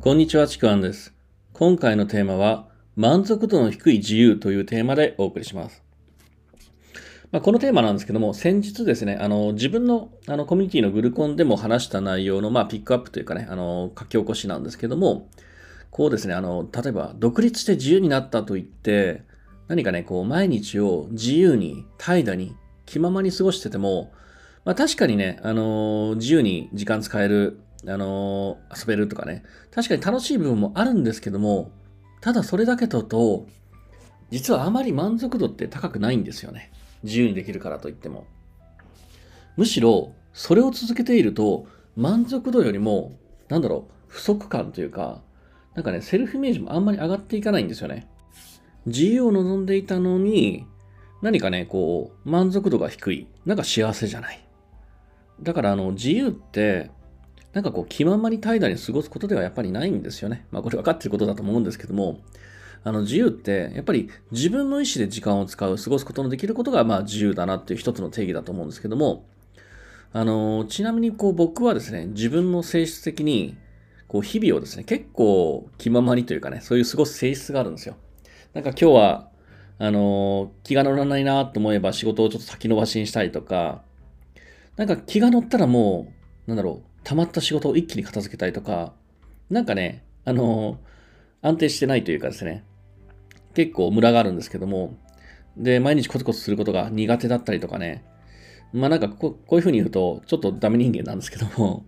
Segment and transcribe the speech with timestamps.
[0.00, 1.12] こんにちは、ちくわんです。
[1.52, 5.82] 今回のテーマは、満足度の低い自由というテーマでお送りします。
[7.30, 15.28] まあ、このテーマなんですけども、先日ですね、あの、自分のあのコミュニティのグルコンでも話した内容の、まあ、ピックアップというかね、あの、書き起こしなんですけども、
[15.90, 19.24] こうですね、あの、例えば、独立して自由になったと言って、
[19.66, 22.56] 何かね、こう、毎日を自由に、怠惰に、
[22.86, 24.12] 気ままに過ごしてても、
[24.68, 31.70] まあ、確かにね、あの自由に時間使える、あの遊べるとかね、確かに楽しい部分もあるんですけども、
[32.20, 33.46] ただそれだけだと、
[34.28, 36.70] 実はあまり満足度って高くないんですよね。
[37.02, 38.26] 自由にできるからといっても。
[39.56, 43.16] むしろ、それを続けていると、満足度よりも、
[43.48, 45.22] なんだろう、不足感というか、
[45.76, 48.06] なんかね、セルフイメージもあんまり上がっていかないんですよね。
[48.84, 50.66] 自由を望んでいたのに、
[51.22, 53.28] 何かね、こう、満足度が低い。
[53.46, 54.47] なんか幸せじゃない。
[55.42, 56.90] だから、あの、自由って、
[57.52, 60.46] なんかこう、気ままに怠惰に過ごすことではやっぱりないんですよね。
[60.50, 62.20] まあ、これ分かってることだと思うんですけども、
[62.84, 69.26] あの、自由って、やっぱり自分の意思で時間を使う、過ごすことのできることが、まあ、自由だなっていう一つの定義だと思うんですけども、
[70.12, 73.56] あの、ちなみにこう、僕はですね、自分の性質的に、
[74.06, 77.96] こう、日々をですね、結構気ままにというかね、そういう過ごす性質があるんですよ。
[78.54, 79.28] なんか今日は、
[79.80, 83.82] あの気が乗らないなと思えば仕事をちょっと先延ばしにしたりとか、
[84.78, 86.12] なんか気が乗ったらも
[86.46, 88.94] う、なんだろう、溜まった仕事を一気に片付けたりとか、
[89.50, 90.78] なんかね、あの
[91.42, 92.64] 安定してないというかですね、
[93.54, 94.96] 結構ムラがあるんですけども、
[95.56, 98.04] で、毎日コツコツすることが苦手だったりとかね、
[98.72, 101.84] まあなんかここういうふうに言うと、ちょっとダメ人間なんですけども、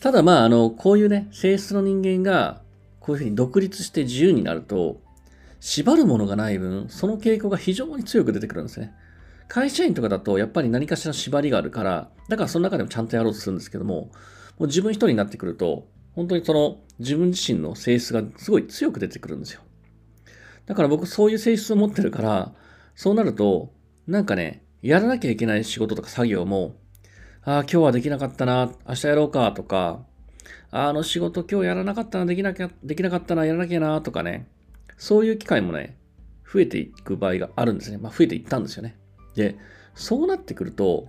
[0.00, 2.62] ただまあ、あの、こういうね、性質の人間が、
[3.00, 5.00] こういうふうに独立して自由になると、
[5.60, 8.94] 縛るものがない分、その傾向が非常に強く出てくるんですね。
[9.48, 14.10] 会社員とかだと、やっぱり何かしら縛りがあるから、だからその中でもちゃんとやろうとするんですけども、も
[14.60, 19.60] う自分一人になってくると、本当にその自分自身の性質がすごい強く出てくるんですよ。
[20.66, 22.54] だから僕そういう性質を持ってるから、
[22.94, 23.72] そうなると、
[24.06, 26.76] なんかね、やらなきゃいけない仕事とか作業も、
[27.42, 30.04] ああ、今日はできなかったな、明日やろうかとか、
[30.70, 34.48] あの仕事今日やらなかったな、できなきゃ、できなかったな、やらなきゃなとかね、
[34.96, 35.96] そういう機会もね、
[36.50, 37.98] 増えていく場合があるんですね。
[37.98, 38.96] まあ、増えていったんですよね。
[39.34, 39.56] で、
[39.94, 41.08] そうなってくると、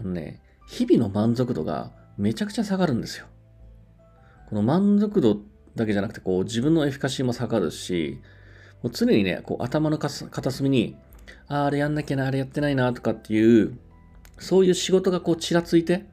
[0.00, 3.26] あのね、日々の満足度がめちゃくちゃ下がるんですよ。
[4.48, 5.38] この満足度
[5.74, 8.20] だけじゃなくて、こう、自分のエフィカシーも下がるし、
[8.82, 10.96] もう常にね、こう、頭の片隅に、
[11.48, 13.78] ああ、あれやんなきゃな、あれやってないな、とかっていう、
[14.38, 16.06] そういう仕事がこう、ちらついて、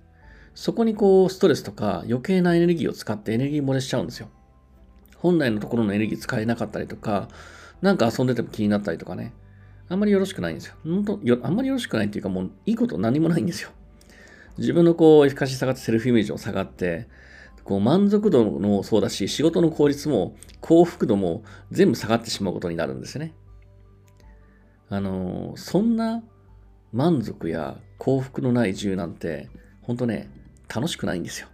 [0.56, 4.30] そこにこう、ストレスとか余計なエネルギーを使ってエネルギー漏れしちゃうんですよ。
[5.18, 7.30] 本来のところのエネルギー使えなかったりとか、
[7.82, 9.34] なんか遊んでても気になったりとかね。
[9.94, 10.76] あんまりよろしくないんですよ。
[10.84, 13.70] 本当よあんまりよろしくないっていうかもういいこと何もないんですよ。
[14.58, 17.08] 自分のこう、エフィカシー下がってセルフイメージも下がって、
[17.64, 23.36] こう満足度もそうだし、仕事の効率も幸福度も全部下がってしまうことになるんですね。
[24.90, 26.24] あの、そんな
[26.92, 29.50] 満足や幸福のない自由なんて、
[29.82, 30.30] 本当ね、
[30.74, 31.48] 楽しくないんですよ。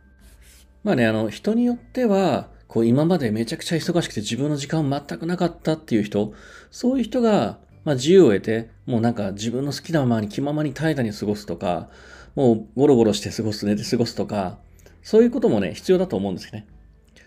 [0.83, 6.33] まあね、あの、人によっては、こう今までめちゃくちゃ忙しくて自分の時間全くなかったっていう人、
[6.69, 11.89] そういう人が、まあ、自由を得て、もうなんか自分の好きなままに気ままに怠惰に過ごすとか、
[12.35, 14.59] もうゴロゴロして過ごす、寝て過ごすとか、
[15.01, 16.67] そういうこともね、必要だと思うんですよね。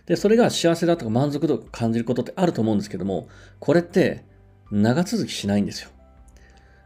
[0.07, 3.27] で、それが幸せだとか満足度を感じることってあると思うんですけども、
[3.59, 4.25] これって
[4.71, 5.91] 長続きしないんですよ。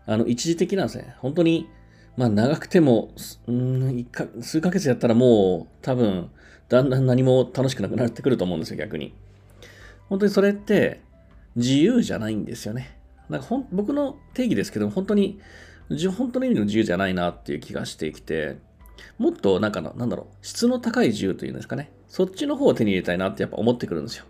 [0.06, 1.14] あの、一時的なんですね。
[1.18, 1.68] 本当に、
[2.16, 3.10] まあ長くても、
[3.46, 6.30] うん、か数ヶ月やったらもう多分
[6.70, 9.12] だんだん何も楽しくなくなってくると思うんですよ、逆に。
[10.08, 11.02] 本当にそれって
[11.56, 12.95] 自由じゃないんですよね。
[13.28, 15.40] なんかほん僕の定義ですけど、本当に、
[16.16, 18.58] 本当の意味の自由じゃないなっていう気がしてきて、
[19.18, 21.90] もっとなんかの、なんだろう、質の高い自由というんですかね。
[22.08, 24.24] そっちの方を手に入れたいなってやっぱ思ってくるんですよ。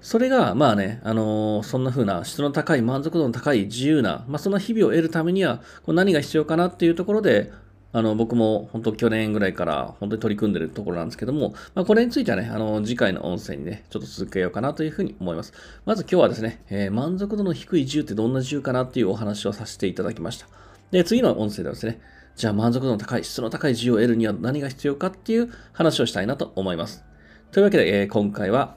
[0.00, 7.52] それが、まあね、あのー、そんな風な質の高い、満足度の高い自由な、まあその日々を得るためには、こう何が必要かなっていうところで、
[7.94, 15.52] あの、僕も本当去年ぐらいから本当に取り組んでるところなんですけども、まあ、これについてはね、あの、次回の音声にね、ちょっと続けようかなというふうに思います。
[15.84, 20.46] まず今日はですね、えー、満足度の低い自由ってどんな自由かなっていうお話をさせていただきました。
[20.90, 22.00] で、次の音声ではですね、
[22.34, 27.04] じゃあ満足度の高い、質の高い自由を得るには何が必要かっていう話をしたいなと思います。
[27.50, 28.76] というわけで、えー、今回は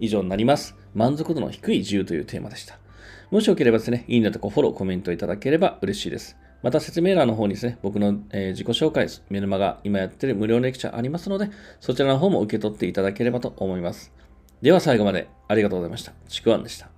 [0.00, 0.74] 以上になります。
[0.94, 2.78] 満足度の低い自由というテーマでした。
[3.30, 6.36] もしよければですね、いいねとかフォロー、コメントいただければ嬉しいです。
[6.64, 14.14] また説明欄の方にですね、僕の、えー、自己紹介、メルマガ、今やってる無料レクチャーありますので、そちらの方も受け取っていただければと思います。
[14.62, 16.14] では最後までありがとうございました。
[16.26, 16.93] ちくわんでした。